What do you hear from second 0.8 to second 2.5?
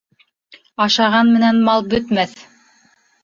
Ашаған менән мал бөтмәҫ